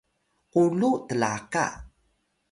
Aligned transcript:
kulu 0.51 0.91
tlaka 1.07 1.65